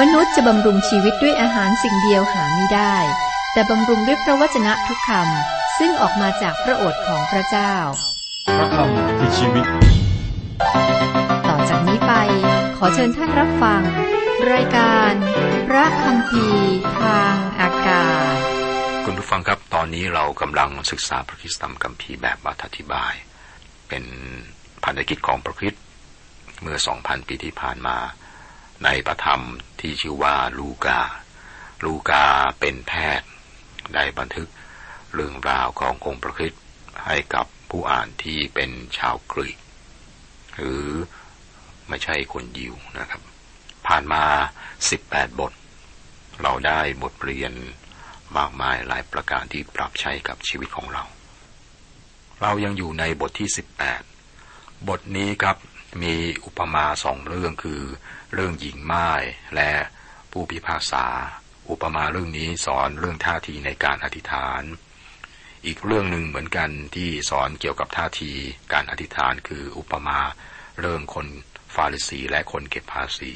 [0.00, 2.96] มนุษย์จะบำรุงชีวิตด้วยอาหารสิ่งเดียวหาไม่ได้
[3.52, 7.74] แต่บำรุงด้วยพระวจนะทุกคำซึ่งออกมาจากพระโอษฐ์ของพระเจ้า
[8.58, 9.66] พระคำคือชีวิต
[11.48, 12.12] ต่อจากนี้ไป
[12.76, 13.82] ขอเชิญท่านรับฟัง
[14.52, 15.12] รายการ
[15.68, 16.46] พระคำพี
[17.00, 18.36] ทางอากาศ
[19.04, 23.12] คุณผู้ฟังครับตอนนี้เรากำลังศึกษาพระคิสตมคัมภีร์แบบอธิบาย
[23.88, 24.04] เป็น
[24.84, 25.82] พันธกิจของพระคริสต์
[26.62, 27.96] เมื่อ 2,000 ปีที่ผ่านมา
[28.84, 29.42] ในพระธรรม
[29.80, 31.00] ที่ชื่อว่าลูกา
[31.84, 32.24] ลูกา
[32.60, 33.28] เป็นแพทย์
[33.94, 34.48] ได้บันทึก
[35.14, 36.62] เรื่องราวขององค์พระคริสต์
[37.06, 39.58] ให้กับผู้อ่านที่เป็นชาวกรีก
[40.56, 40.86] หรือ
[41.88, 43.22] ไม่ใช่คนยิวนะครับ
[43.86, 44.24] ผ่านมา
[44.80, 45.52] 18 บท
[46.42, 47.52] เราได้บทเรียน
[48.36, 51.04] มากมายหลายประการที่ปรับใช้กับชีวิตของเรา
[52.42, 53.48] เรายังอยู่ในบทที่
[54.18, 55.56] 18 บทนี้ครับ
[56.02, 56.14] มี
[56.44, 57.82] อุปมาสองเรื่องคือ
[58.34, 59.10] เรื่องหญิงไม้
[59.54, 59.72] และ
[60.32, 61.06] ผู้พิพากษา
[61.70, 64.62] อุปมาเรื่องนี้สอนเรื่องท่าทีในการอธิษฐาน
[65.66, 68.32] อีกเรื่องหนึ่งเหมือนกันที่สอนเกี่ยวกับท่าที
[68.72, 70.20] การอธิษฐานคืออุปมา
[70.80, 71.26] เรื่องคน
[71.74, 73.32] ฟาริสีและคนเก็บภาษี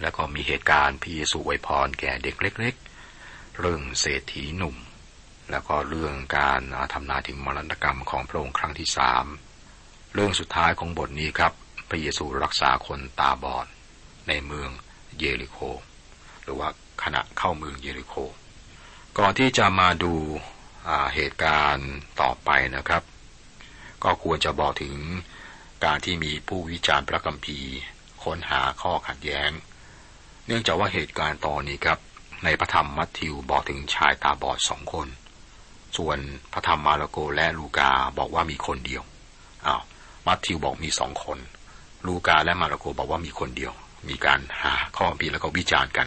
[0.00, 2.74] แล้วก็มีเหตุการณ์พระเยซูอวยพรแก่เด็กเล็ก
[3.16, 4.76] ๆ เรื่องเศรษฐีหนุ่ม
[5.50, 6.60] แล้วก็เรื่องการ
[6.92, 9.24] ทำนาถึงมรณกรรมของพระองค์ครั้งที่สาม
[10.20, 11.52] เรื่องสุดท้ายของบทนี้ครับ
[11.88, 13.66] พระเยซูรักษาคนตาบอด
[14.28, 14.70] ในเมือง
[15.18, 15.58] เยริโค
[16.42, 16.68] หรือว่า
[17.02, 18.14] ขณะเข้าเมืองเยริโค
[19.18, 20.14] ก่อนที่จะมาดู
[21.14, 23.02] เหตุการณ์ต่อไปนะครับ
[24.04, 24.96] ก็ควรจะบอกถึง
[25.84, 27.72] การที่มีผู้วิจารณ์พระคัมภีร์
[28.24, 29.50] ค้นหาข้อขัดแย้ง
[30.46, 31.98] เนื่องจากว่าเหตุการณ์ตอนนี้ครับ
[32.44, 35.08] ในพระธรรมมัทธิวบอกถึงชายตาบอดสองคน
[35.96, 36.18] ส่วน
[36.52, 39.04] พระธรรมมาระโกและลูกาบอกว่ามีคนเดียว
[39.68, 39.82] อ้าว
[40.28, 41.38] มัทธิวบอกมีสองคน
[42.06, 43.72] ลูกาและมาระโกบอกว่ามีคนเดียว
[44.08, 46.06] มีการหาข้อคัมภีร์แล้วก็วิจารณ์กัน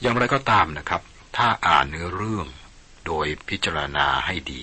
[0.00, 1.02] อย่างไรก็ตามนะครับ
[1.36, 2.46] ถ้าอ่านเนื้อเรื่อง
[3.06, 4.62] โดยพิจารณาให้ดี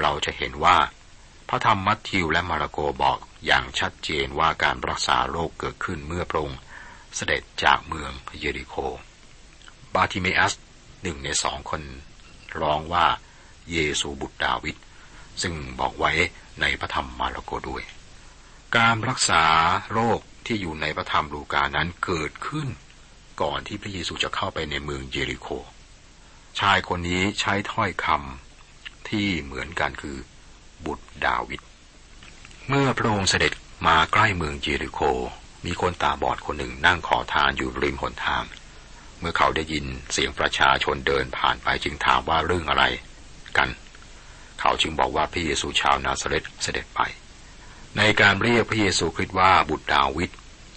[0.00, 0.76] เราจะเห็นว่า
[1.48, 6.60] พระธรรมมัทธิวและมาระโกบอกอย่างชัดเจนว่าการรักษาโรคเกิดขึ้นเมื่อพระองค์
[7.16, 8.74] เสด็จจากเมืองเยริโค
[9.94, 10.52] บาติเมอัส
[11.02, 11.82] หนึ่งในสองคน
[12.60, 13.06] ร้องว่า
[13.72, 14.76] เยซูบุตรดาวิด
[15.42, 16.12] ซึ่งบอกไว้
[16.60, 17.82] ในพระธรรมมาระโกด้วย
[18.76, 19.44] การรักษา
[19.92, 22.68] โรคที่อยู่ในพระธรรมลูกานั้นเกิดขึ้น
[23.42, 25.48] ก่อนที่พระเยซูจะเข้าไปในเมืองเยริโค
[26.60, 30.16] ชายคนนี้ใช้ถ้อยคำที่เหมือนกันคือ
[30.84, 31.60] บุตรดาวิด
[32.68, 33.52] เมื่อพระองค์เสด็จ
[33.86, 35.00] มาใกล้เมืองเยริโค
[35.66, 38.44] มีคนตาบอดคนหนึ่งนั่งขอทานอยู่ริมหนทาง
[39.20, 42.84] เมื่อเขาได้ยินเสียงประชาชนเดินผ่านไปจึงถามว่าเรื่องอะไร
[43.56, 43.68] กัน
[44.60, 47.02] เขาจึงบอกว่าพระเยซูชาวนาซาเรตเสด็จไป
[47.96, 50.30] ในการเรียกพระเยซูคริสต์ว่าบุตรดาวิด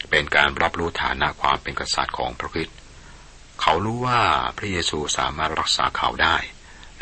[0.09, 2.77] เป็นการรับรู้ฐานะความเป็นกษัตริย์ของพระคริสต์
[3.61, 4.21] เขารู้ว่า
[4.57, 6.35] พระเยซูสามารถรักษาเขาได้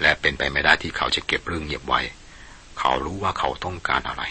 [0.02, 2.02] และเป็นไปไม่ได้ที่เขาจะเก็บเรื่องเงียบไว้
[2.80, 4.24] เขารู้ว่าเขาต้องการอะไร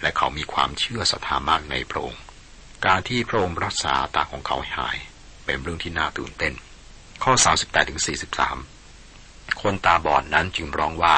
[0.00, 2.22] และเขามีความเชื่อศรัทธามากในพระองค์
[2.86, 4.96] การที่พระองค์รักษาตาของเขาหาย
[5.44, 6.54] เป็นเรื่องที่น่าตื่นเต้น
[7.22, 8.00] ข้อ 38ถึง
[8.80, 11.16] 43 คนตาบอดนั้นจึงร้องว่า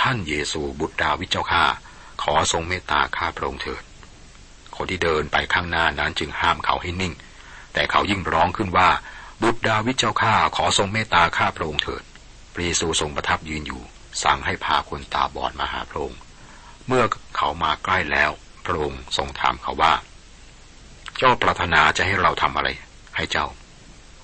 [0.00, 1.64] ท่านเยซูบุตรดาวิดเจ้าข้า
[2.22, 3.82] ขอทรงเมตตาข้าพระองค์เถิด
[4.76, 7.14] คนที่เดินไปข้างหน้านั้นจึงห้ามเขาให้นิ่ง
[7.72, 8.88] แต่เขายิ่งร้องขึ้นว่า
[9.42, 12.02] บุตรดาวิดเจ้าข้าขอทรงเมตตาข้าพระองค์เถิด
[12.52, 13.82] พระเยซูทรงประทับยืนอยู่
[14.22, 16.20] สั่งให้พาคนตาบอดมาหาพระองค์
[16.86, 17.04] เมื่อ
[17.36, 18.30] เขามาใกล้แล้ว
[18.66, 19.92] พระองค์ทรงถามเขาว่า
[21.16, 22.68] เจ้าปรารถนาจะให้เราทำอะไร
[23.16, 23.46] ให้เจ้า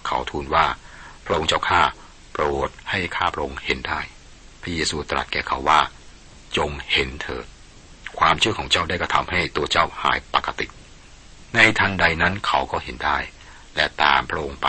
[0.06, 0.66] เขาทูลว่า
[1.24, 1.82] พระองค์เจ้าข้า
[2.32, 4.00] โปรดให้ข้าพระองค์เห็นได้
[4.60, 5.80] พระเยซูตรัสแก่เขาว่า
[6.56, 7.46] จงเห็นเถิด
[8.20, 10.66] ความเชื่อของเจ้าได้กระทำให้ตัวเจ้าหายปกติ
[11.54, 13.18] ในทันใดนั้นเขาก็เห็นได้
[13.76, 14.68] และตามพระองค์ไป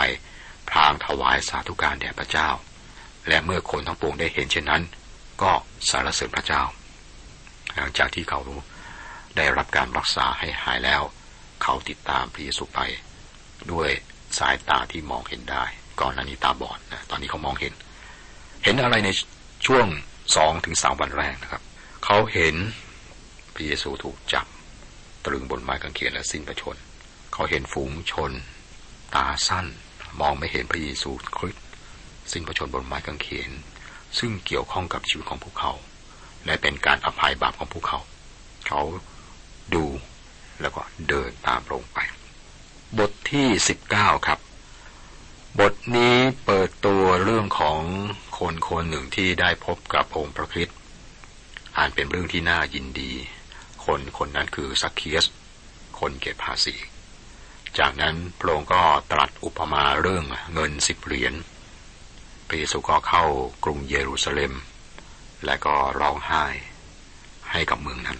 [0.68, 2.48] พลางถวายสาธุการแด่พระเจ้า
[3.28, 4.82] และเมื่อคนทั้งปวงได้เห็นเช่นนั้น
[5.42, 5.52] ก็
[5.88, 6.62] สารเสริญพระเจ้า
[7.74, 8.40] หลังจากที่เขา
[9.36, 11.02] ได้รับการรักษาให้หายแล้ว
[11.62, 12.80] เขาติดตามพระเยซูไป
[13.72, 13.90] ด้วย
[14.38, 15.64] สายตาที่มองเห็นได้
[16.00, 17.72] ก่อนหน้านี้ตาบอดนะตอนนี้เขามองเห็น
[18.64, 19.10] เห็นอะไรใน
[19.66, 19.86] ช่วง
[20.36, 21.62] สองถึงสามวันแรกนะครับ
[22.04, 22.54] เขาเห็น
[23.58, 24.46] ระเยซูถูกจับ
[25.24, 26.76] ตรึงบนไม้กางเขนและสิ้นพระชน
[27.32, 28.32] เขาเห็นฝูงชน
[29.14, 29.66] ตาสั้น
[30.20, 31.64] มองไม่เห็นพระเยซูคริสต์
[32.32, 33.50] สิ้นพระชนบนไม้กางเขน
[34.18, 35.72] ซึ่งเกี่ยวข้องกับชีวิตของพวกเขา
[36.44, 37.98] และเป็นการอภัยบาปของพวกเขา
[38.68, 38.80] เขา
[39.74, 39.84] ดู
[40.60, 41.98] แล้วก็เดินตามลงไป
[42.98, 44.38] บทที่สิบเก้าครับ
[45.60, 47.80] บทนี้เปิดตัวเรื่องของ
[48.38, 50.76] คนคนหนึ่งที่ได้พบกับองค์พระคริสต์
[51.76, 53.12] อ่านเป็นเรื่องที่น่ายินดี
[53.88, 55.26] คนคนนั้นคือสักเคียส
[55.98, 56.76] คนเก็บภาษี
[57.78, 58.82] จากนั้นพระองค์ก็
[59.12, 60.24] ตรัสอุปมาเรื่อง
[60.54, 61.34] เงินสิบเหรียญ
[62.46, 63.24] พระเยซูก็เข้า
[63.64, 64.52] กรุงเยรูซาเล็ม
[65.44, 66.44] และก็ร้องไห้
[67.52, 68.18] ให้กับเมืองนั้น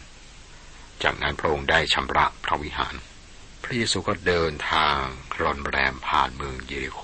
[1.02, 2.94] จากนั้นพระองค์ได้ชำระพระวิหาร
[3.62, 4.98] พระเยซูก็เดินทาง
[5.40, 7.00] รอนแรมผ่านเมืองเยริโค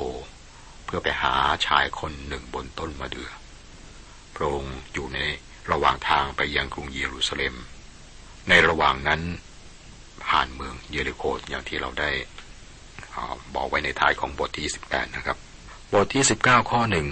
[0.84, 1.34] เพื่อไปหา
[1.66, 3.30] ชายคนหนึ่งบนต้นมะเดือ่อ
[4.34, 5.18] พระองค์อยู่ใน
[5.70, 7.56] ระหว่างทางไปยังกรุงเยรูซาเล็ม
[8.48, 9.20] ในระหว่างนั้น
[10.26, 12.10] ผ่านเมืองเยริโคอย่างที่เราได้
[13.54, 15.36] บอกไว้ในท้ายของบทที่18นะครับ
[15.92, 17.06] บทที่ 19 ข้อหนึ่ง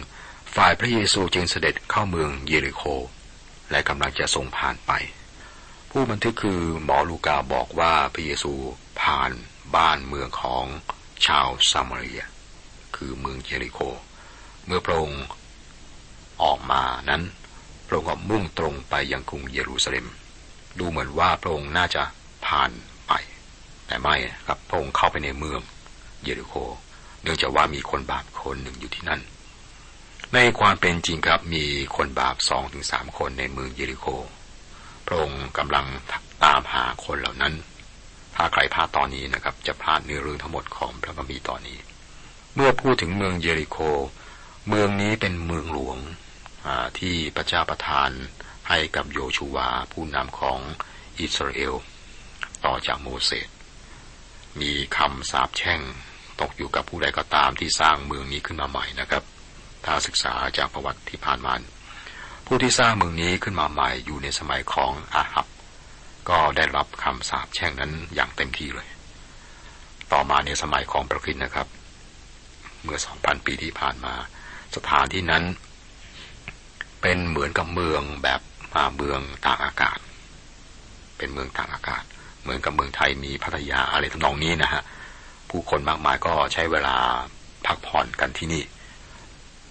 [0.56, 2.82] ฝ่ายพระเยซูจึงเสด็จเข้าเมืองเยริโค
[3.70, 4.92] และกำลังจะทรงผ่านไป
[5.90, 8.52] ผู้บันทึกคือหมอลูกาบอกว่าพระเยซู
[9.02, 9.30] ผ่าน
[9.76, 10.64] บ้านเมืองของ
[11.26, 12.22] ชาวซามารีย
[12.96, 13.80] คือเมืองเยริโค
[14.66, 15.24] เมื่อพระองค์
[16.42, 17.22] ออกมานั้น
[17.86, 20.06] พระองค์ก็มุ่งตรงไปยังกรุงเยรูซาเล็ม
[20.78, 22.02] ดูเหมือนว่าพระองค์น่าจะ
[22.46, 22.70] ผ่าน
[23.06, 23.12] ไป
[23.86, 24.14] แต่ไม่
[24.46, 25.60] ครับพระองค์เข้าไปในเมือง
[26.22, 26.54] เยริโค
[27.22, 29.20] เนื่องจากว่ามีคนบาปคนหนึ่งอยู่ที่นั่น
[30.34, 31.64] ในความเป็นจริงครับมี
[31.96, 34.06] คนบาปสองถึงสามคนในเมืองเยริโค
[35.06, 35.86] พระองค์กำลัง
[36.44, 37.54] ตามหาคนเหล่านั้น
[38.36, 41.78] ถ้าใครพลาดตอนนี้นะครับ จะพลาดเนื้อเรื่องทั้งหมดของพระคัมภีร์ตอนนี้
[42.54, 43.78] เมื่อพูดถึงเมืองเยริโค
[44.68, 45.98] เมืองนี้เป็นเมืองหลวง
[46.98, 48.10] ที่พระเจ้าประทาน
[48.74, 50.58] ให้กับโยชูวาผู้นำของ
[51.20, 51.74] อิสราเอล
[52.64, 53.48] ต่อจากโมเสส
[54.60, 55.80] มีคำสาปแช่ง
[56.40, 59.22] ตกอยู่กับผู้ใดก็ตามที่สร้างเมืองนี้ขึ้นมาใหม่นะครับ
[59.84, 61.54] ถ้าศึกษาจากประวัติที่ผ่านมา
[62.46, 65.46] ผู้ที่สร้างเมืองนี้ขึ้นมาใหม่อยู่ในสมัยของอาหับ
[66.28, 68.88] ก็ได้รับคำสาปแช่งนั้นอย่างเต็มที่เลย
[70.12, 71.68] ต่อมาในสมัยของประคินนะครับ
[72.82, 74.14] เมื่อสองพันปีที่ผ่านมา
[74.76, 75.44] สถานที่นั้น
[77.02, 78.40] เป็นเหมือนกับเมืองแบบ
[78.74, 79.98] มาเมืองต่างอากาศ
[81.16, 82.04] เป็นเมืองต่างอากาศ
[82.42, 84.82] เหมือนกับเมืองไทยมีพัทยาอะไรทำนองนี้นะฮะ
[85.50, 86.96] ผู้คนมากมายก็ใช้เวลา
[87.66, 88.64] พักผ่อนกันที่นี่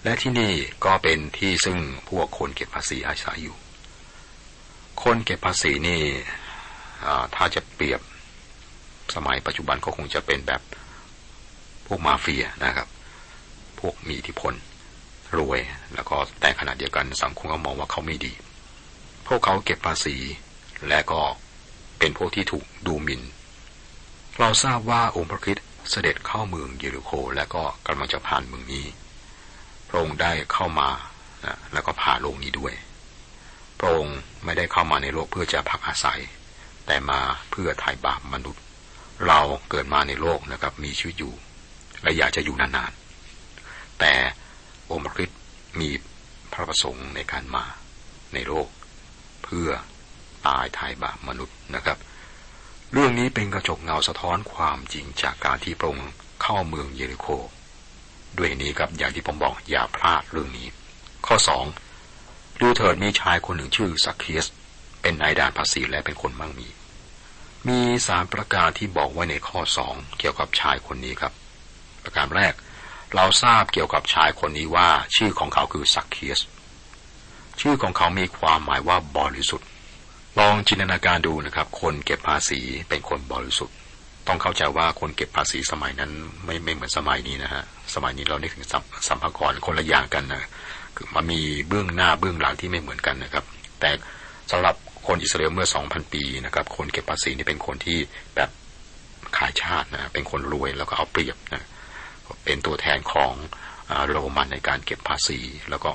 [0.04, 0.52] และที่นี่
[0.84, 1.78] ก็เป็นที่ซึ่ง
[2.08, 3.56] พวกคนเก็บภาษีอาศัยอยู่
[5.02, 6.00] คนเก็บภาษีนี่
[7.34, 8.00] ถ้าจะเปรียบ
[9.14, 10.60] สมัยปัจจุบันก็คงจะเป็นแบบ
[11.86, 12.88] พวกมาเฟียนะครับ
[13.80, 14.54] พวกมีอิทธิพล
[15.38, 15.60] รวย
[15.94, 18.32] แล้วก็แต่ขณะเดียวกันสังคมก็มองว่าเขาไม่ดี
[19.26, 20.16] พวกเขาเก็บภาษี
[20.88, 21.20] และก็
[21.98, 23.22] เป็นพวกที่ถูกดูหมิน่น
[24.38, 25.58] เราทราบว่าองค์พระคิด
[25.90, 28.86] เสด็จเข้าเมืองเยรูโคและก็กำลังจะผ่านเมืองนี้
[29.88, 30.88] พระองค์ได้เข้ามา
[31.44, 32.74] นะแล้วก็ผ่านโลกนี้ด้วย
[33.78, 36.20] พระองค์ไม่ได้เข้ามาในโลกเพื่อจะพักอาศัย
[36.86, 37.20] แต่มา
[37.50, 38.62] เพื่อไถ่บาปมนุษย์
[39.26, 39.40] เรา
[39.70, 41.32] เกิดมาในโลกนะครับมีชีวิตอยู่
[42.02, 44.12] และอยากจะอยู่นานๆ แต่
[44.90, 45.38] องค์พระคริสต์
[45.80, 45.90] มี
[46.52, 47.64] พระประสงค์ในการมา
[48.34, 48.68] ในโลก
[49.52, 49.70] พื่อ
[50.46, 51.98] ตายทายบาปมนุษย์นะครับ
[52.92, 56.10] เรื่องนี้เป็นกระจกเงาสะท้อนความจริงจากการที่พระองค์
[56.42, 57.26] เข้าเมืองเยริโค
[58.38, 60.66] ด้วยนี้ครับอย่างที่ผมบอกอย่าพลาดเรื่องนี้
[61.26, 61.64] ข้อสอง
[62.60, 64.46] ดูเถิดมีชายคนหนึ่งชื่อสักเคียส
[65.02, 66.68] เป็นนายด่านภาษีและเป็นคนมั่งมี
[67.68, 71.32] มีสามประการที่บอกไว้ในข้อสองเกี่ยวกับชายคนนี้ครับ
[72.02, 72.54] ประการแรก
[73.14, 76.40] เราทราบเกี่ยวกับชายคนนี้ว่าชื่อของเขาคือสักเคียส
[77.60, 79.66] ชื่อของเขามีความหมายว่าบริสุทธิ์
[80.38, 83.76] ลองจินตนาการดูนะครับ คนเก็บภาษีเป็นคนบริสุทธิ์
[84.26, 86.10] ต้องเข้าใจว่าคนเก็บภาษีสมัยนั้น
[86.44, 87.62] ไม่ไม่เหมือนสมัยนี้นะฮะ
[87.94, 88.64] สมัยนี้เราได้ถึง
[89.08, 90.48] สัมภาระคนละอย่างกันนะ
[90.96, 93.44] คือมันมีเบื้องหน้าเบื้องหลังที่ไม่เหมือนกันนะครับ
[93.80, 93.90] แต่
[94.50, 94.74] สำหรับ
[95.06, 97.98] คนอิสราเอลเมื่อ 2,000 ปีนะครับ คนเก็บภาษีนี่เป็นคนที่
[98.36, 98.50] แบบ
[99.38, 101.66] ขายชาตินะ เป็นคนรวยแล้วก็เอาเปรียบนะ
[102.44, 103.32] เป็นตัวแทนของ
[104.08, 105.38] โรมันในการเก็บภาษี
[105.70, 105.90] แล้วก็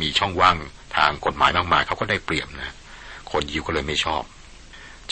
[0.00, 0.56] มีช่องว่าง
[0.96, 2.74] ทางกฎหมายมากมายเขาก็ได้เปรียบนะ
[3.30, 4.22] คนยิวก็เลยไม่ชอบ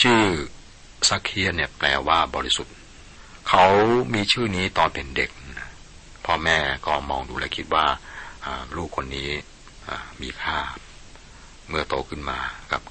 [0.01, 0.21] ชื่อ
[1.09, 2.75] ซักเคียเนี่ยแปลว่าบริสุทธิ์
[3.49, 3.65] เขา
[4.13, 5.29] มีชื่อนี้ตอนเป็นเด็ก
[6.25, 7.85] พ่อแม่ก็มองดูและคิดว่า
[8.75, 9.29] ลูกคนนี้
[10.21, 10.59] มีค่า
[11.69, 12.39] เมื่อโตขึ้นมา
[12.71, 12.83] ครับ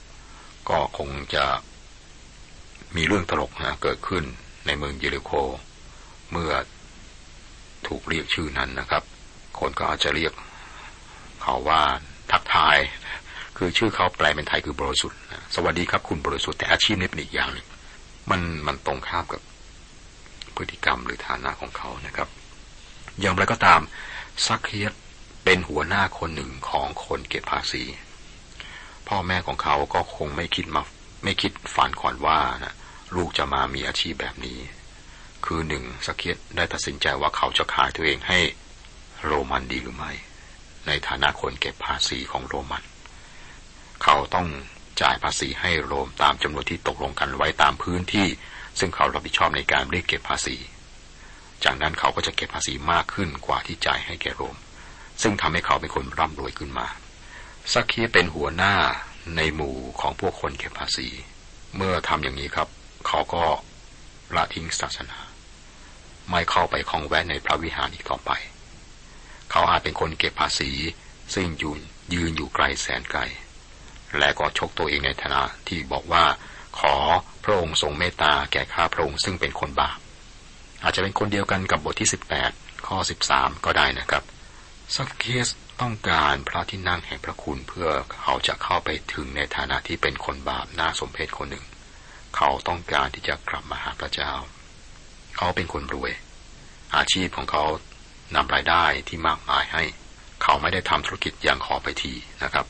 [0.68, 1.44] ก็คงจะ
[2.96, 4.24] มีเรื่องตลกนะเกิดขึ้น
[4.66, 5.32] ในเมืองเยริโค
[6.32, 6.52] เมื่อ
[7.86, 9.02] ถูกเรียกชื่อนั้นนะครับ
[9.58, 10.32] คนก็อาจจะเรียก
[11.50, 11.84] เขาว่า
[12.32, 12.78] ทักทาย
[13.56, 15.18] คือชื่อเขาแปลเป็นไทยคือบริสุทธิ์
[15.54, 17.66] สวัสดีครับคุณบริสุทธิ์แต่อาชีพนี้เป็นอีกอย่างหนึ่ง
[18.30, 19.42] มันมันตรงข้ามกับ
[20.56, 22.28] พฤติกรรมหรือฐานะของเขานะครับ
[23.20, 23.80] อย่างไรก็ตาม
[24.46, 24.92] ซักเคียส
[25.44, 27.82] เป็นหัวหน้าคนหนึ่งของคนเก็บภาษี
[29.08, 30.82] พ่อแม่ของเขาก็คงไม่คิดมา
[31.24, 32.74] ไม่คิดฝันก่อนว่านะ
[33.16, 34.58] ลูกจะมามีอาชีพแบบนี้
[35.44, 38.38] คือหนึ่งสักเกียตได้ตัดสินใจว่าเขาจะขายตัวเองให้
[39.24, 40.12] โรมันดีหรือไม่
[40.86, 42.84] ในฐานะคนเก็บภาษีของโรมัน
[44.02, 44.48] เขาต้อง
[45.02, 48.26] จ่ายภาษีให้โรมตามจำนวนที่ตกลงกันไว้ตามพื้นที่
[48.78, 50.56] ซึ่งเขารับผิดชอบในการเรียกเก็บภาษี
[51.64, 54.56] จากนั้นเขาก็จะเก็บภาษีมากขึ้นกว่าที่จ่ายให้แก่โรม
[55.22, 56.86] ซึ่งทำให้เขาเป็นคนร่ำรวยขึ้นมา
[57.72, 58.74] ซักคีเป็นหัวหน้า
[59.36, 61.08] ในหมู่ของพวกคนเก็บภาษี
[61.76, 62.68] เมื่อทำอย่างนี้ครับ
[63.06, 63.42] เขาก็
[64.36, 65.18] ละทิ้งศาสนา
[66.30, 68.30] ไม่เข้าไปคลองแวะในพระวิหารอีกต่อไป
[69.50, 70.70] เขาอาจเป็นคนเก็บภาษี
[71.34, 71.80] ซึ่งยืน
[72.14, 73.20] ยืนอยู่ไกลแสนไกล
[74.18, 76.24] และก็ชกตัวเองในฐานะที่บอกว่า
[76.78, 76.94] ขอ
[77.44, 79.98] พระองค์ทรงเมตตาแก่ข้าพระองค์ซึ่งเป็นคนบาป
[80.82, 82.08] อาจจะเป็นคนเดียวกันกับบทที่
[82.48, 82.98] 18 ข้อ
[83.32, 84.24] 13 ก็ได้นะครับ
[84.94, 85.48] ซักเคส
[85.80, 87.88] ต้องการพระที่นั่งแห่งพระคุณเพื่อ
[88.20, 91.64] เขาจะเข้าไปถึงในฐานะที่เป็นคนบาปน่าสมเพชคนหนึ่ง
[92.36, 94.32] เขาต้องการที่จะกลับมาหาพระเจ้า
[95.36, 96.12] เขาเป็นคนรวย
[96.96, 97.64] อาชีพของเขา
[98.34, 99.84] นำรายได้ที่มากมายให้
[100.42, 102.66] เขาไม่ได้ทำธุรกิจอย่างขอไปทีนะครับ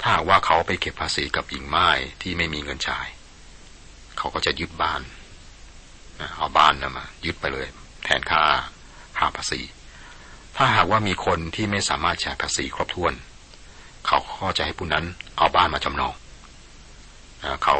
[0.00, 1.88] ถ้าว่าเขาไปเก็บภาษีกับหญิงไม้
[2.22, 3.06] ที่ไม่มีเงินจ่าย
[4.18, 5.02] เขาก็จะยึดบ้าน
[6.36, 7.66] เอาบ้านนะมายึดไปเลย
[8.04, 8.42] แทนค่า
[9.18, 9.60] ค่าภาษี
[10.56, 13.14] ถ้าหากว่ามีคนที่ไม่สามารถจ่ายภาษีครบถ้วน
[14.06, 15.04] เขาก็จะให้ผู้นั้น
[15.36, 16.14] เอาบ้านมาจำนอง
[17.64, 17.76] เขา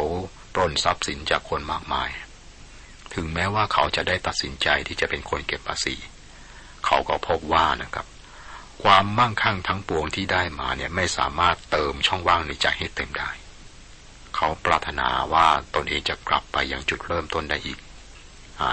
[0.54, 2.10] ปล้นทรัพย์สินจากคนมากมาย
[3.14, 5.94] ถึงแม้ว่าเขาจะได้ตัดสินใจที่จะเป็นคนเก็บภาษี
[6.84, 8.06] เขาก็พบว่านะครับ
[8.82, 13.30] ความมั่งคั่งทั้งปวงที่ได้มาเนี่ยไม่สามารถเติมช่องว่างในใจให้เต็มได้
[14.34, 17.78] เขาปรารถนาว่าตนเองจะกลับไปยังจุดเริ่มต้นได้อีก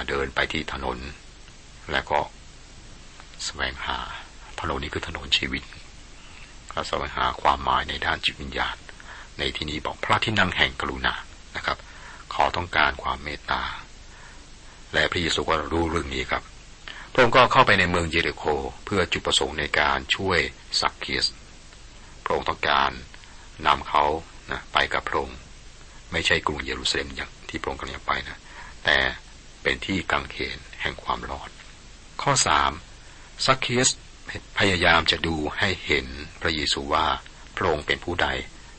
[0.10, 0.98] เดินไปที่ถนน
[1.92, 2.20] และก็
[3.46, 4.00] แสวงหา
[4.60, 5.64] ถนนนี้คือถนนชีวิต
[6.72, 8.76] เราแสวงหาความหมายในด้านจิตวิญญาณ
[9.38, 11.14] ในที่นี้บอกพระที่นั่งแห่งกรุณา
[11.56, 11.78] นะครับ
[12.34, 13.64] ขอต้องการความเมตตา
[14.94, 16.44] และพระเยซูก็รู้เรื่องนี้ครับ
[17.17, 18.43] พระองค์ก็เข้าไปในเมืองเยริโค
[18.86, 20.39] เพื่อจุดประสงค์ในการช่วย
[20.81, 21.25] สักเคียส
[22.24, 22.91] พระองค์ต้องการ
[23.67, 24.05] นำเขา
[24.51, 25.38] นะไปกับพระองค์
[26.12, 28.38] ไม่ใช่กรุงเยรูซาเล็มอย่างที่พระองค์กำลังไปนะ
[28.86, 28.98] แต่
[29.63, 31.50] เป็นที่กังเขนแห่งความรอด
[32.22, 32.72] ข้อสาม
[33.45, 33.89] ซักเคียส
[34.60, 36.05] พยายามจะดูให้เห็น
[36.41, 37.05] พระเยซูว่า
[37.55, 38.27] พระองค์เป็นผู้ใด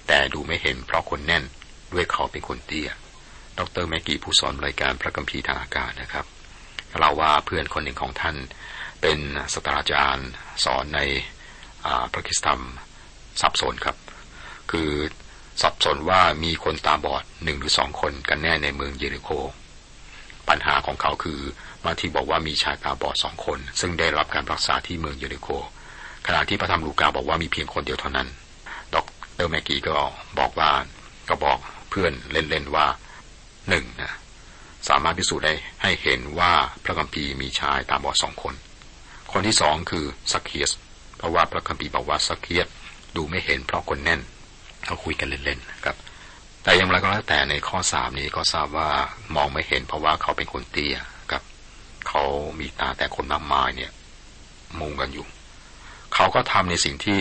[0.09, 1.45] แต่ดูไม่เห็นเพราะคนแน่น
[1.93, 2.91] ด้วยเขาเป็นคนเตี้ย
[3.59, 6.27] ดรแมกกี้ผู้สอนรายการพระคัมภีร์ทางอากาศนะครับ
[7.01, 8.37] เราว่าเพื่อนคนหนึ่งของท่าน
[9.03, 9.19] เป็น
[9.53, 10.29] สตราจารย์
[10.65, 11.01] สอนใน
[12.13, 12.63] พระคิสธรรม
[13.41, 13.97] สับสนครับ
[14.71, 14.91] คือ
[15.63, 19.31] สับสนว่ามีคนตาบอดหนึ่งหรือสองคนกันแน่ในเมืองเยริโค
[20.49, 21.41] ปัญหาของเขาคือ
[21.85, 25.49] บาที่บอกว่ามีชายตาบอดสองคน ซึ่งได้รับการรักษาที่เมืองเยริโค
[26.27, 28.29] ขณะที่พระธรรมลูกาบอกว่ามีเพียงคนเดียวเท่านั้น
[28.95, 28.97] ด
[29.45, 29.97] รแมกกี้ก็
[30.39, 30.71] บอกว่า
[31.29, 31.59] ก็บอก
[31.91, 32.87] เพื่อนเล่นๆว่า
[33.69, 34.13] หนึ่งนะ
[34.89, 36.53] สามารถพิสูจน์ได้ให้เห็นว่า
[36.85, 38.55] พระคัมภีร์มีชายตาบอดสองคน
[39.33, 40.71] คนที่สองคือสักเคียส
[41.17, 42.67] เพราะว่าพระคัมภีร์บอกว่าสักเคียส
[43.17, 44.21] ดูไม่เห็นเพราะคนแน่น
[44.87, 45.97] เขาคุยกันเล่นๆครับ
[46.63, 48.91] แต่อย่างไรก็แล้วแต่ในข้อสามนี้ก็ทราบว่า
[49.37, 50.97] มองไม่เห็น เพราะว่าเขาเป็นคนเตี้ย
[51.31, 51.43] ครับ
[52.09, 52.23] เขา
[52.61, 53.93] มีตาแต่คนมากมายเนี่ย
[54.81, 55.27] มุงกันอยู่
[56.15, 57.21] เขาก็ทำในสิ่งที่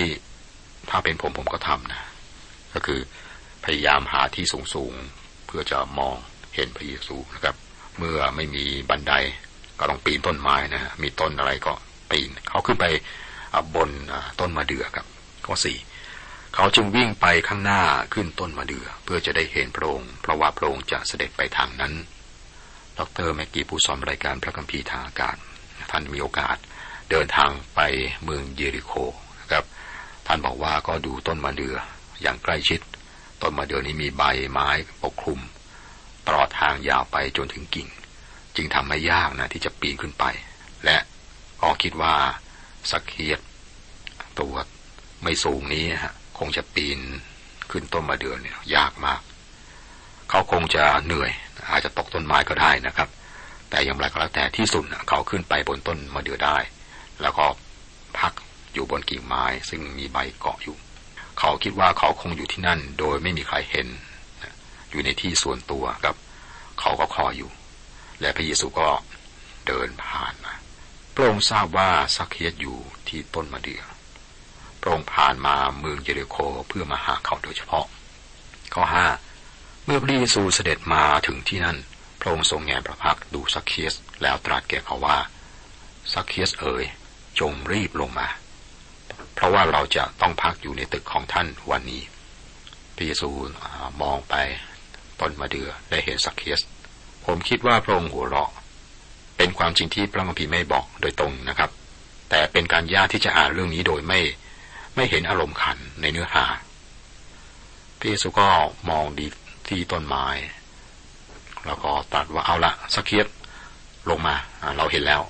[0.89, 2.01] ถ้าเป็นผมผมก็ทำนะ
[2.73, 2.99] ก็คือ
[3.65, 4.93] พยายามหาที่สูงสูง
[5.45, 6.15] เพื่อจะมอง
[6.55, 7.55] เห็นพระเยซูนะครับ
[7.97, 9.13] เมื่อไม่มีบันได
[9.79, 11.73] ก็ต้องปีนต้นไม้นะฮะมีต้นอะไรก็
[12.11, 12.85] ปีน เขาขึ้นไป
[13.75, 13.89] บน
[14.39, 15.05] ต้นมะเดื่อครับ
[15.45, 15.77] ข้อสี่
[16.55, 17.81] เขาจึงวิ่งไปข้างหน้า
[18.13, 21.93] ขึ้นต้นมะเดื่อ เพื่อจะได้เห็นพระองค์เพราะว่าพระองค์จะเสด็จไปทางนั้น
[22.97, 25.35] ดรแมกกี้ผู้สอนรายการพระคัมภีร์ทางอากาศ
[25.91, 26.57] ท่านมีโอกาส
[27.11, 27.79] เดินทางไป
[28.23, 28.91] เมืองเยริโค
[29.41, 29.65] นะครับ
[30.27, 31.75] ท่านบอกว่าก็ดูต้นมะเดื่อ
[32.21, 32.81] อย่างใกล้ชิด
[33.41, 34.69] ต้นมะเดื่อนี้มีใบไม้
[35.03, 35.39] ปกคลุม
[36.27, 37.87] ตลอดทางยาวไปจนถึงกิ่ง
[38.55, 40.25] จึงทำไม่ยากนะที่จะปีนขึ้นไป
[40.85, 40.97] และ
[41.61, 42.13] ก็คิดว่า
[42.91, 43.39] สักเคียด
[44.39, 44.55] ตัว
[45.23, 46.99] ไม่สูงนี้ฮะคงจะปีน
[47.71, 49.21] ขึ้นต้นมะเดื่อเนี่ยยากมาก
[50.29, 51.31] เขาคงจะเหนื่อย
[51.69, 53.09] อาจจะตกต้นไม้ก็ได้นะครับ
[53.69, 56.57] แต่อย่างไรก็แล้วแต่ที่สุดเขาขึ้นไปบนต้นมะเดื่อได้
[57.21, 57.45] แล้วก็
[58.17, 58.33] พัก
[58.73, 60.77] อยู่บนกิ่งไม้ซึ่งมีใบเกาะอยู่
[61.39, 63.87] เขาคิดว่าเขาคงอยู่ที่นั่น โดยไม่มีใครเห็น
[64.95, 66.15] อยู่ในที่ส่วนตัวครับ
[66.79, 67.51] เขาก็คอยอยู่
[68.21, 68.89] และพระเยซูก็
[69.67, 70.53] เดินผ่านมา
[71.13, 73.83] พระองค์ทราบว่าสักเคียดอยู่ที่ต้นมะเดื่อ
[74.81, 76.37] พระองค์ผ่านมาเมืองเยริโค
[76.67, 77.85] เพื่อมาหาเขาโดยเฉพาะ
[78.73, 79.07] ข้อห้า
[79.85, 81.77] เมื่อพระเยซูเสด็จมาถึงที่นั่น
[82.19, 85.17] พระองค์ทรงแงพระพักดูสักเคียสแล้วตรัสแก่เขาว่า
[86.13, 86.83] สักเคียสเอ๋ย
[87.39, 88.27] จงรีบลงมา
[89.33, 92.01] เพราะว่าเราจะต้องพักอยู่ในตึกของท่านวันนี้
[92.95, 93.29] พระเยซู
[94.01, 94.35] มองไป
[95.19, 96.61] ต้นมะเดือ่อได้เห็นสักเคียส
[97.25, 98.51] ผมคิดว่าพระองค์หัวเราะ
[99.37, 101.69] เป็นความจริงที่พระคัมภีร์ไม่บอกโดยตรงนะครับ
[102.29, 104.19] แต่เป็นการยากที่จะอ่านเรื่องนี้โดยไม่
[104.95, 106.45] ไม่เห็นอารมณ์ขันในเนื้อหา
[107.97, 108.47] พระเยซูก็
[108.89, 109.27] มองดี
[109.67, 110.25] ที่ต้นไม้
[111.65, 113.27] แล้วก็ตรัสว่าเอาละสักเคียบ
[114.09, 114.35] ลงมา
[114.77, 115.21] เราเห็นแล้ว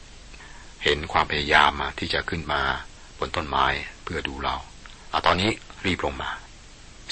[0.84, 2.62] เห็นความพยายามที่จะขึ้นมา
[3.18, 3.66] บนต้นไม้
[4.04, 4.56] เพื่อดูเรา
[5.12, 5.52] อาตอนนี้
[5.86, 6.30] รีบลงมา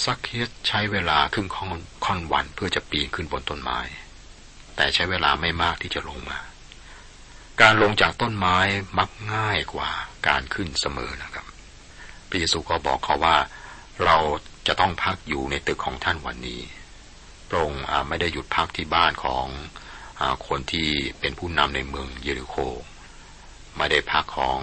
[0.06, 3.80] สักเคียใช้เวลาครึ่งค่อนค่อนวันเพื่อจะปีนขึ้นบนต้นไม้
[4.76, 6.40] แต่ใช้เวลาไม่มากที่จะลงมา
[7.62, 8.58] การลงจากต้นไม้
[8.98, 9.90] มักง่ายกว่า
[10.28, 11.46] การขึ้นเสมอนะครับ
[12.30, 13.36] พระเยซูก็บอกเขาว่า
[14.06, 14.18] เรา
[14.68, 16.62] จะต้องพักอยู่ในตึกของท่านวันนี้
[17.48, 19.46] พระองค์ไม่ได้หยุดพักที่บ้านของ
[20.48, 22.56] คนที่เป็นผู้นำในเมืองเยริโค
[23.78, 24.60] ไม่ได้พักของ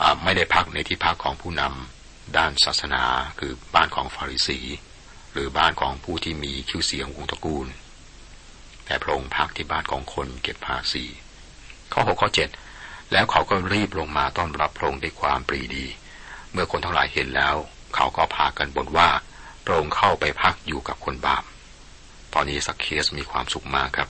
[0.00, 1.95] อไม่ได้พักในที่พักของผู้นำ
[2.36, 3.02] ด้านศาสนา
[3.38, 4.60] คือบ้านของฟาริสี
[5.32, 7.66] หรือบ้านของผู้ที่มีชื่อเสียงวงตระกูล
[8.84, 11.04] แต่พระองค์พักที่บ้านของคนเก็บภาษี
[11.92, 12.48] ข้อหกข้อเจ็ด
[13.12, 15.86] แล้วเขาก็รีบลงมาต้อนรับพระองค์ด้วยความปรีดี
[16.52, 17.56] เมื่อคนทั้งหลายเห็นแล้ว
[17.94, 19.08] เขาก็พากันบ่นว่า
[19.64, 21.44] พระองค์เข้าไปพักอยู่กับคนบาป
[22.34, 24.08] ตอนนี้สักเคสมีความสุขมากครับ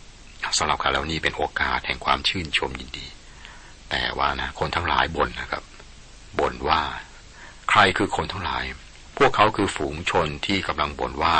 [0.59, 3.07] สำหรับเขาแล้วนี่เป็นโอกาสแห่งความชื่นชมยินดี
[3.91, 5.65] แต่ว่านะคนทั้งหลายบ่นนะครับ
[6.39, 6.83] บ่นว่า
[7.79, 8.65] รคือคนทั้งหลาย
[9.19, 11.39] พวกเขาคือฝูงชนที่กำลังบ่นว่า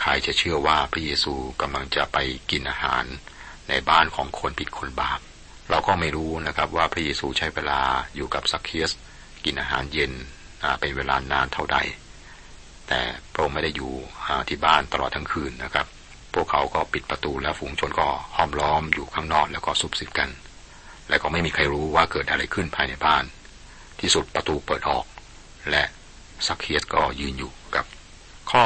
[0.00, 2.18] ใครจะเชื่อว่าพระเยซูกำลังจะไป
[2.50, 3.04] กินอาหาร
[3.68, 5.20] ในบ้านของคนผิดคนบาป
[5.70, 7.80] เราก็ไม่รู้นะครับว่าพระเยซูใช้เวลา
[8.16, 8.90] อยู่กับสักเคียส
[9.44, 10.12] กินอาหารเย็น
[10.80, 11.78] เป็นเวลานานเท่าใด
[12.88, 13.00] แต่
[13.32, 13.92] พระองค์ไม่ได้อยู่
[14.48, 15.86] ที่บ้านตลอดทั้งคืนนะครับ
[16.34, 20.30] พวกเขาก็ปิดประตูแล้วฝูงชนก็ห้อมล้อมอยู่ข้างนอกแล้วก็ซุบซิบกัน
[21.08, 23.24] และก็ไม่มีใครรู้ว่าเกิดอะไรขึ้นภายในบ้าน
[24.00, 25.04] ที่สุดประตูเปิดออก
[25.70, 25.84] และ
[26.46, 27.84] สักเคียสก็ยืนอยู่กับ
[28.50, 28.62] ข้อ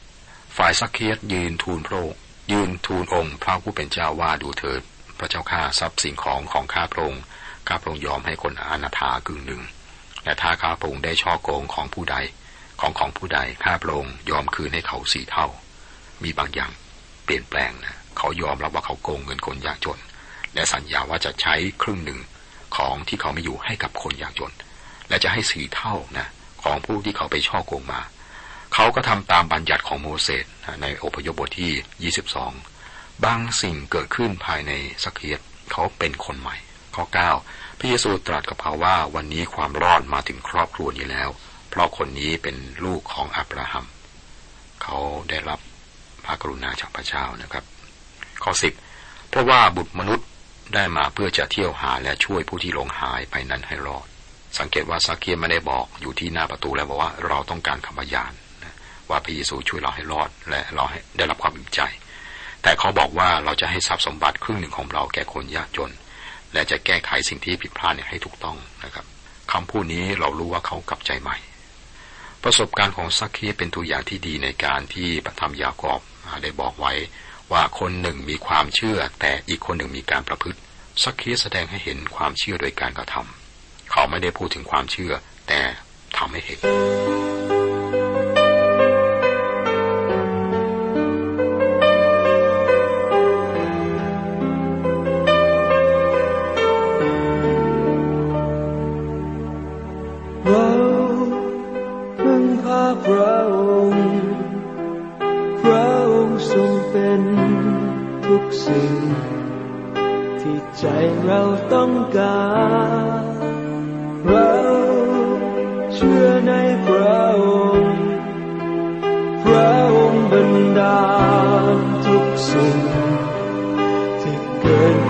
[0.00, 2.18] 8 ฝ่ายสักเคียสยืนทูลพระองค์
[2.52, 4.82] ยืนทูลองค์ พระผู้เป็นเจ้าว่าดูเถิด
[5.18, 7.22] พระเจ้าข้าทรัพย์สิ่งของของข้าพระองค์
[7.68, 9.62] ข้าพระองค์ยอมให้คนอนาถากึ่งหนึ่ง
[10.22, 12.16] แต่ถ้าข้าพระองค์ได้ช่อโกงของผู้ใด
[12.80, 15.46] ของของผู้ใดข้าพระองค์ยอมคืนให้เขาสี่เท่า
[16.22, 16.70] มีบางอย่าง
[17.24, 19.98] เปลี่ยนแปลงนะเขายอมรับว่าเขาโกงเงินคนยากจน
[20.54, 22.20] และสัญญาว่าจะใช้ครึ่งหนึ่ง
[22.76, 24.52] ของที่เขาไม่อยู่ให้กับคนยากจน
[25.08, 26.26] และจะให้สี่เท่านะ
[26.62, 28.00] ของผู้ที่เขาไปช่อโกงมา
[28.74, 30.44] เขาก็ทำตามบัญญัติของโมเสส
[30.82, 32.12] ในอพยพบทที่
[32.76, 34.72] 22 บางสิ่งเกิดขึ้นภายใน
[35.04, 35.40] สักเคียต
[35.72, 36.56] เขาเป็นคนใหม่
[36.94, 37.04] ข้อ
[37.42, 41.28] 9 พระเยซูตรัสกับเขาว่าวันนี้ความรอดมาถึงครอบครัวนี้แล้ว
[41.70, 43.86] เพราะคนนี้เป็นลูกของอับราฮัม
[44.82, 44.96] เขา
[45.30, 45.60] ได้รับ
[46.24, 47.64] พระกรุณาจากพระเจ้านะครับ
[48.42, 48.72] ข้อสิบ
[49.28, 50.26] เพราะว่าบุตรมนุษย์
[50.74, 54.06] ได้มาเพื่อจะเที่ยวหาและช่วยผู้ที่หลงหายไปนั้นให้รอด
[54.58, 58.32] สังเกตว่าซักเคียไม่ได้บอกอยู่ที่หน้าประตูแล้วบอกว่าเราต้องการคำพยาน
[59.10, 61.80] ว่าพระเยซูช่วยเราให้รอดและเราให้ได้รับความอิ่มใจ
[62.62, 65.90] แต่เขาบอกว่าเราจะให้ทรัพย์สมบัติครึ่งหนึ่งของเราแก่คนยากจน
[66.52, 69.06] และจะแก้ไขสิ่งที่ผิดพลาดให้ถูกต้องนะครับ
[69.52, 71.36] คำพูดนี้เรารู้ว่าเขากลับใจใหม่
[72.42, 76.00] ประสบการณ์ของซักคีเป็นตัวอย่างที่ดีในการที่พระธรรมยากอบ
[76.42, 76.92] ได้บอกไว้
[77.52, 80.58] ว่าคนหนึ่งมีความเชื่อแต่อีกคนหนึ่งมีการประพฤติ
[81.02, 83.47] ซักคีแสดงให้เห็นความเชื่อโดยการกระทำ
[83.98, 85.12] เขาไม่ได้พูดถึงความเชื่อ
[85.48, 85.60] แต่
[86.16, 87.17] ทำให้เห็น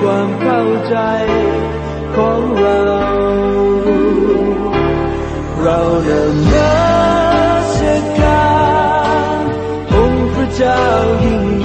[0.01, 0.97] ความเข้าใจ
[2.17, 2.79] ของเรา
[5.63, 6.73] เราเดินำมา
[7.77, 7.81] ส
[8.21, 8.51] กา
[9.39, 9.41] ร
[9.95, 10.83] องค์พระเจ้า
[11.25, 11.58] ยิ่ง